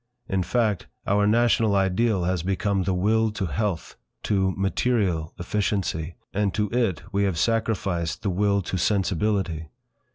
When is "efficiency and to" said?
5.37-6.71